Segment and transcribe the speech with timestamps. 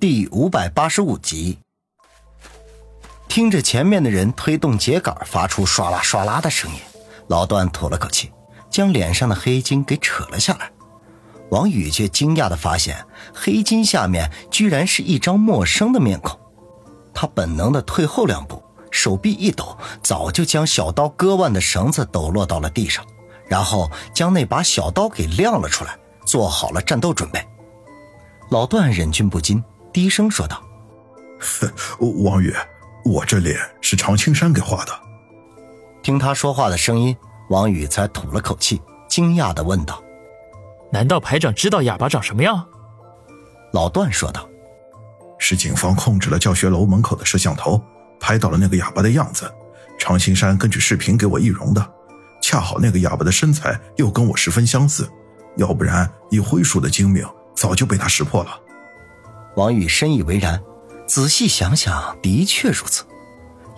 [0.00, 1.58] 第五百八十五集，
[3.28, 6.80] 听着前面的人推动秸秆发出唰啦唰啦的声音，
[7.28, 8.32] 老段吐了口气，
[8.70, 10.70] 将脸上的黑巾给扯了下来。
[11.50, 16.40] 王宇却惊讶的发现，黑巾下面居然是一张陌生的面孔。
[17.12, 23.04] 他本能的退后两步，手臂一抖，早就将小刀割腕的绳子抖落到了地上，
[23.46, 25.94] 然后将那把小刀给亮了出来，
[26.24, 27.46] 做好了战斗准备。
[28.48, 29.62] 老段忍俊不禁。
[29.92, 30.62] 低声说道
[32.24, 32.54] ：“王宇，
[33.04, 34.92] 我这脸是常青山给画的。”
[36.02, 37.16] 听他说话的声音，
[37.48, 40.02] 王宇才吐了口气，惊讶的问道
[40.92, 42.64] ：“难道排长知道哑巴长什么样？”
[43.72, 44.48] 老段说道
[45.38, 47.82] ：“是警方控制了教学楼门口的摄像头，
[48.20, 49.50] 拍到了那个哑巴的样子。
[49.98, 51.92] 常青山根据视频给我易容的，
[52.40, 55.06] 恰好那个哑巴的身材又跟我十分相似，
[55.56, 58.60] 要不然以灰鼠的精明，早就被他识破了。”
[59.60, 60.58] 王宇深以为然，
[61.06, 63.04] 仔细想想，的确如此。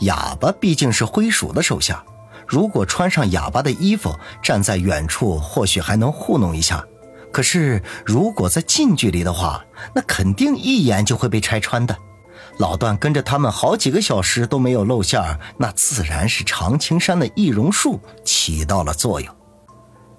[0.03, 2.05] 哑巴毕竟是灰鼠的手下，
[2.47, 6.85] 如果穿上哑巴的衣服，站在远处或许还能糊弄一下；
[7.33, 11.99] 可是如果在近距离的话，那肯定一眼就会被拆穿的。
[12.59, 15.21] 老段跟着他们好几个小时都没有露馅
[15.57, 19.35] 那自然是常青山的易容术起到了作用。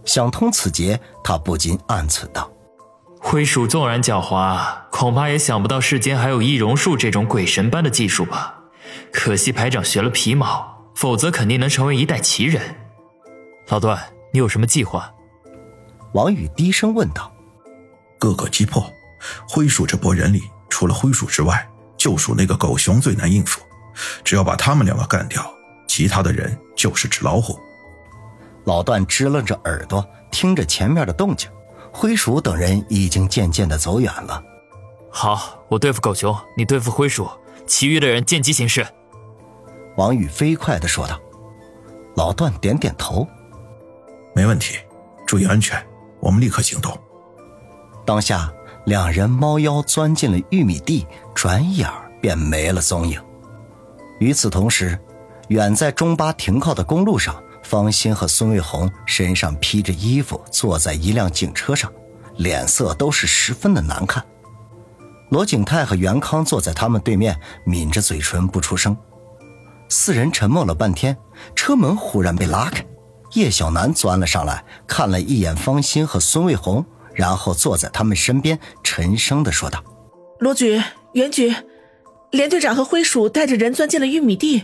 [0.03, 2.52] 想通此节，他不禁暗忖道。
[3.25, 8.59] 灰鼠纵然狡猾，恐怕也想不到世间还有易容术这种鬼神般的技术吧。
[9.13, 12.61] 可惜排长学了皮毛，否则肯定能成为一代奇人。
[13.69, 13.97] 老段，
[14.33, 15.09] 你有什么计划？
[16.11, 17.31] 王宇低声问道。
[18.19, 18.85] 各个击破。
[19.47, 21.65] 灰鼠这波人里，除了灰鼠之外，
[21.97, 23.61] 就属那个狗熊最难应付。
[24.23, 25.41] 只要把他们两个干掉，
[25.87, 27.57] 其他的人就是纸老虎。
[28.65, 31.49] 老段支棱着耳朵，听着前面的动静。
[31.93, 34.43] 灰鼠等人已经渐渐的走远了。
[35.09, 37.29] 好，我对付狗熊，你对付灰鼠，
[37.67, 38.85] 其余的人见机行事。
[39.95, 41.19] 王宇飞快的说道。
[42.15, 43.27] 老段点点头，
[44.35, 44.77] 没问题，
[45.25, 45.83] 注意安全，
[46.19, 46.95] 我们立刻行动。
[48.05, 48.53] 当下，
[48.85, 51.89] 两人猫腰钻进了玉米地，转眼
[52.21, 53.19] 便没了踪影。
[54.19, 54.99] 与此同时，
[55.47, 57.41] 远在中巴停靠的公路上。
[57.63, 61.91] 方心和孙卫红身上披着衣服，坐在一辆警车上，
[62.37, 64.23] 脸色都是十分的难看。
[65.29, 68.95] 罗景泰和袁康坐在他们对面，抿着嘴唇不出声。
[69.89, 71.17] 四人沉默了半天，
[71.55, 72.85] 车门忽然被拉开，
[73.33, 76.85] 叶小楠钻了上来，看了一眼方心和孙卫红，
[77.15, 79.83] 然后坐在他们身边，沉声的说道
[80.39, 80.81] ：“罗局、
[81.13, 81.55] 袁局，
[82.31, 84.63] 连队长和灰鼠带着人钻进了玉米地，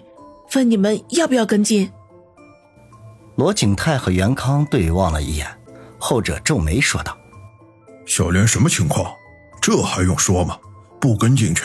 [0.54, 1.92] 问你们要不要跟进。”
[3.40, 5.48] 罗景泰和袁康对望了一眼，
[5.98, 7.18] 后者皱眉说道
[8.06, 9.16] ：“小莲什么情况？
[9.62, 10.60] 这还用说吗？
[11.00, 11.64] 不跟进去，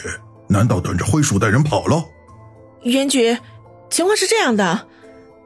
[0.48, 2.04] 难道等着灰鼠带人跑了？”
[2.84, 3.36] 袁局，
[3.90, 4.86] 情况是这样的，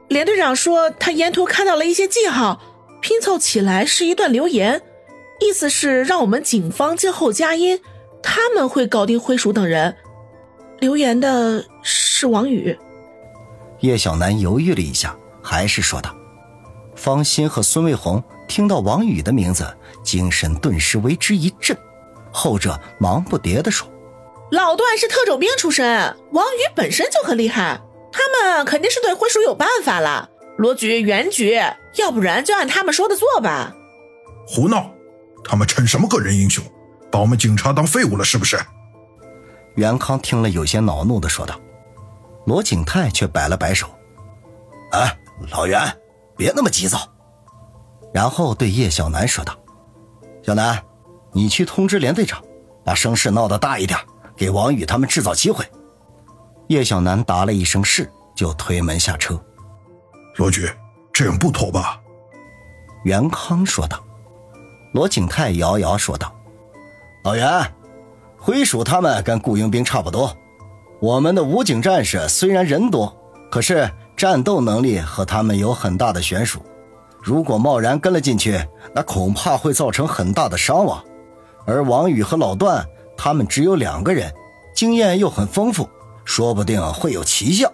[0.07, 2.61] 连队长说他沿途看到了一些记号，
[3.01, 4.83] 拼凑起来是一段留言，
[5.39, 7.81] 意思是让我们警方静候佳音，
[8.21, 9.97] 他们会搞定灰鼠等人。
[10.79, 12.77] 留言的是王宇。
[13.79, 16.15] 叶小楠犹豫了一下，还是说道。
[16.99, 19.65] 方心和孙卫红听到王宇的名字，
[20.03, 21.75] 精神顿时为之一振。
[22.29, 23.89] 后者忙不迭地说
[24.51, 27.79] ：“老段是特种兵出身，王宇本身就很厉害，
[28.11, 30.29] 他们肯定是对灰鼠有办法了。
[30.57, 31.57] 罗局、袁局，
[31.95, 33.73] 要不然就按他们说的做吧。”
[34.45, 34.91] 胡闹！
[35.45, 36.61] 他们逞什么个人英雄，
[37.09, 38.59] 把我们警察当废物了是不是？
[39.75, 41.57] 袁康听了有些恼怒地说道。
[42.45, 43.87] 罗景泰却摆了摆手
[44.91, 45.17] ：“哎，
[45.49, 45.81] 老袁。”
[46.39, 46.97] 别那么急躁，
[48.13, 49.53] 然后对叶小楠说道
[50.41, 50.81] ：“小楠，
[51.33, 52.41] 你去通知连队长，
[52.81, 53.99] 把声势闹得大一点，
[54.37, 55.65] 给王宇他们制造机会。”
[56.67, 59.37] 叶小楠答了一声“是”，就推门下车。
[60.37, 60.71] 罗局，
[61.11, 61.99] 这样不妥吧？
[63.03, 64.01] 袁康说道。
[64.93, 66.33] 罗景泰摇摇说道
[67.25, 67.73] ：“老袁，
[68.37, 70.33] 灰鼠他们跟雇佣兵差不多，
[71.01, 73.13] 我们的武警战士虽然人多，
[73.51, 76.59] 可是……”战斗能力和他们有很大的悬殊，
[77.23, 78.61] 如果贸然跟了进去，
[78.93, 81.01] 那恐怕会造成很大的伤亡。
[81.65, 82.85] 而王宇和老段
[83.15, 84.29] 他们只有两个人，
[84.75, 85.89] 经验又很丰富，
[86.25, 87.71] 说不定会有奇效。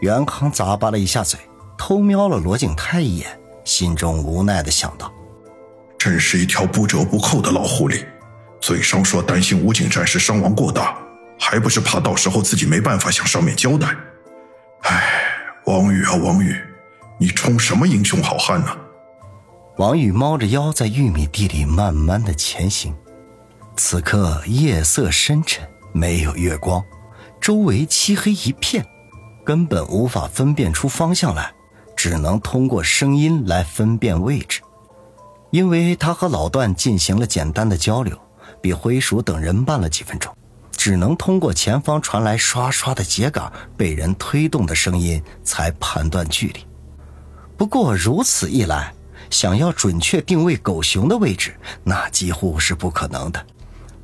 [0.00, 1.38] 袁康咂巴了一下嘴，
[1.78, 3.28] 偷瞄了罗景泰一眼，
[3.62, 5.08] 心中无奈的想到：
[5.96, 8.04] 真是一条不折不扣的老狐狸，
[8.60, 10.98] 嘴上说担心武警战士伤亡过大，
[11.38, 13.94] 还不是怕到时候自己没办法向上面交代。
[14.80, 15.17] 唉。
[15.68, 16.58] 王宇啊，王宇，
[17.18, 18.74] 你充什么英雄好汉呢？
[19.76, 22.96] 王宇猫着腰在玉米地里慢慢的前行，
[23.76, 26.82] 此刻夜色深沉，没有月光，
[27.38, 28.82] 周围漆黑一片，
[29.44, 31.52] 根本无法分辨出方向来，
[31.94, 34.62] 只能通过声音来分辨位置。
[35.50, 38.18] 因为他和老段进行了简单的交流，
[38.62, 40.34] 比灰鼠等人慢了几分钟，
[40.88, 46.66] 只能通过前方传来刷刷的秸秆被人推动的声音才判断距离。
[47.58, 48.94] 不过如此一来，
[49.28, 51.54] 想要准确定位狗熊的位置，
[51.84, 53.46] 那几乎是不可能的，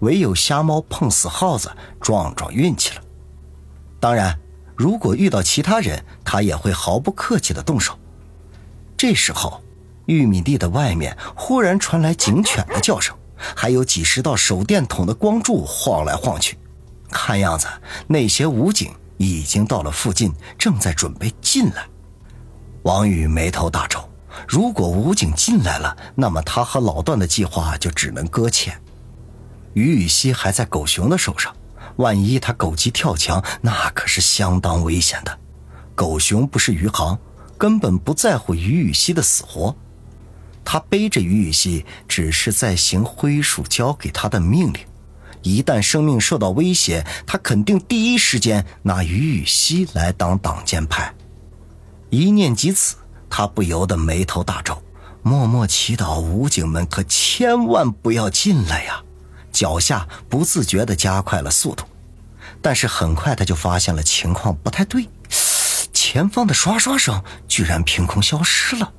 [0.00, 1.72] 唯有瞎猫碰死耗子，
[2.02, 3.00] 撞撞运气了。
[3.98, 4.38] 当然，
[4.76, 7.98] 如果遇到其他人，他也会毫不客气的动手。
[8.94, 9.62] 这时候。
[10.04, 13.16] 玉米地的外面忽然传来警犬的叫声，
[13.56, 16.58] 还有几十道手电筒的光柱晃来晃去。
[17.14, 17.68] 看样子，
[18.08, 21.86] 那些武警已经到了附近，正在准备进来。
[22.82, 24.10] 王宇眉头大皱，
[24.48, 28.78] 如果武警进来了，那么他和老段的计划就只能搁浅。
[29.74, 31.54] 于雨溪还在狗熊的手上，
[31.96, 35.38] 万一他狗急跳墙，那可是相当危险的。
[35.94, 37.16] 狗熊不是余杭，
[37.56, 39.74] 根本不在乎于雨溪的死活。
[40.64, 44.80] 他背着于雨溪，只是在行灰鼠交给他的命令。
[45.44, 51.14] 一旦生命受到威胁，他肯定第一时间拿于雨溪来当挡箭牌。
[52.10, 52.96] 一念及此，
[53.28, 54.82] 他不由得眉头大皱，
[55.22, 59.02] 默默祈祷武警们可千万不要进来呀！
[59.52, 61.84] 脚下不自觉地加快了速度，
[62.62, 65.08] 但是很快他就发现了情况不太对，
[65.92, 68.92] 前方的刷刷声居然凭空消失了。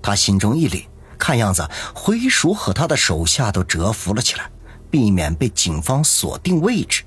[0.00, 0.84] 他心中一凛，
[1.18, 4.50] 看样子灰鼠和他的手下都蛰伏了起来，
[4.90, 7.02] 避免被警方锁定位置。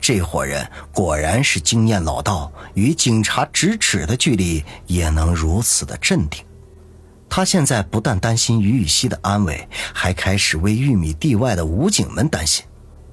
[0.00, 6.44] 这伙人果然是经验老道，与警察咫尺的距离也能如此的镇定。
[7.28, 12.64] 他现在不但担心于雨溪的安危，还开始为玉米地外的武警们担心。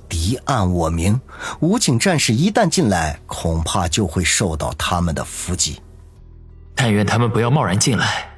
[0.07, 1.19] 敌暗我明，
[1.59, 5.81] 武警战士一旦进来，恐怕就会受到他们的伏击。
[6.75, 8.29] 但愿他们不要贸然进来。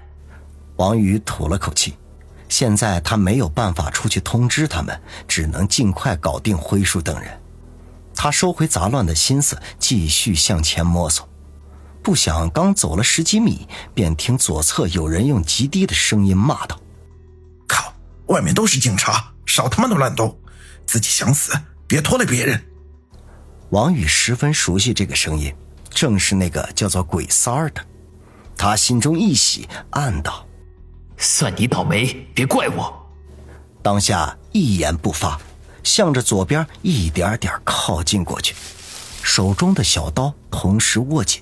[0.77, 1.95] 王宇吐了口气，
[2.49, 7.39] 现在他没有办法出去通知他们，只能尽快搞定灰叔等人。
[8.15, 11.27] 他收回杂乱的心思，继续向前摸索。
[12.01, 16.79] 不想刚走了十几米，便听左侧有人用极低的声音骂道
[17.67, 17.93] ：“靠！
[18.27, 20.39] 外面都是警察，少他妈的乱动！
[20.85, 21.51] 自己想死，
[21.85, 22.63] 别拖累别人。”
[23.71, 25.53] 王宇十分熟悉这个声音，
[25.89, 27.85] 正是那个叫做鬼三儿的。
[28.55, 30.46] 他心中一喜，暗道。
[31.17, 33.07] 算你倒霉，别怪我。
[33.81, 35.39] 当下一言不发，
[35.83, 38.55] 向着左边一点点靠近过去，
[39.23, 41.41] 手中的小刀同时握紧。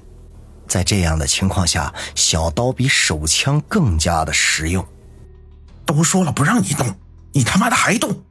[0.67, 4.85] 在这样的情况下，小刀比手枪更加的实用。
[5.85, 6.87] 都说了不让你动，
[7.33, 8.23] 你他妈的还动！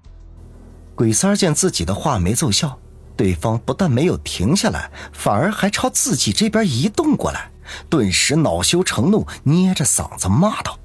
[0.94, 2.78] 鬼三儿见自己的话没奏效，
[3.16, 7.50] 对方不但没有停下来，反而还朝自己这边移动过来，
[7.88, 10.78] 顿时恼羞成怒，捏着嗓子骂道。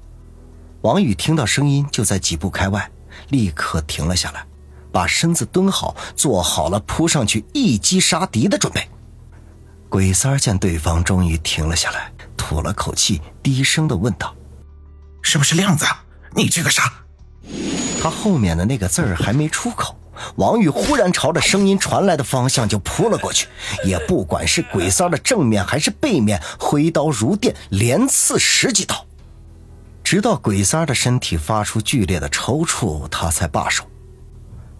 [0.82, 2.90] 王宇听到声音就在几步开外，
[3.28, 4.46] 立刻停了下来，
[4.90, 8.88] 把身子蹲好，做好了扑上去一击杀敌的准备。
[9.90, 14.34] 鬼三儿见对方终于停了下来，吐了口气，低声的问道
[15.20, 15.84] ：“是不是亮子？
[16.34, 16.90] 你这个傻！”
[18.02, 19.94] 他后面的那个字儿还没出口，
[20.36, 23.48] 王宇忽然朝着声音传来的方向就扑了过去，
[23.84, 29.04] 也不管是鬼三儿的正面还是背面，挥刀如电，连刺十几刀。
[30.10, 33.84] 直到鬼三儿的身体发出剧烈的抽搐，他才罢手。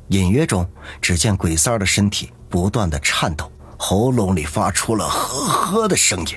[0.09, 0.69] 隐约中，
[1.01, 6.37] 只见鬼三儿的身体不断的颤抖，喉咙里发出了呵呵的声音。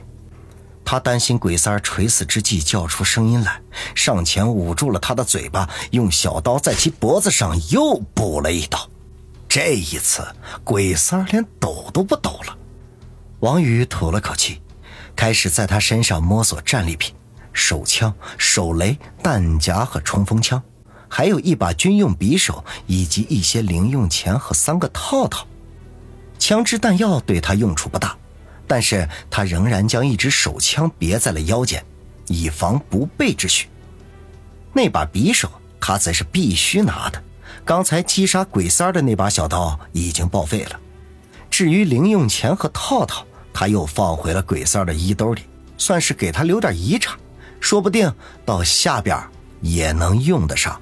[0.85, 3.59] 他担心鬼三儿垂死之际叫出声音来，
[3.95, 8.87] 上前捂住了他的嘴巴，用小刀在其脖子上又补了一刀。
[9.49, 10.23] 这一次，
[10.63, 12.55] 鬼三儿连抖都不抖了。
[13.39, 14.61] 王宇吐了口气，
[15.15, 17.15] 开始在他身上摸索战利品。
[17.53, 20.61] 手枪、手雷、弹夹和冲锋枪，
[21.07, 25.47] 还有一把军用匕首，以及一些零用钱和三个套套。
[26.39, 28.17] 枪支弹药对他用处不大，
[28.67, 31.85] 但是他仍然将一支手枪别在了腰间，
[32.27, 33.69] 以防不备之需。
[34.73, 37.23] 那把匕首他则是必须拿的，
[37.63, 40.79] 刚才击杀鬼三儿的那把小刀已经报废了。
[41.49, 45.43] 至于零用钱和套套，他又放回了鬼三儿的衣兜里，
[45.77, 47.17] 算是给他留点遗产。
[47.63, 48.13] 说不定
[48.45, 49.17] 到下边
[49.61, 50.79] 也能用得上。